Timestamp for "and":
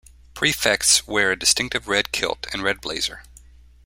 2.51-2.63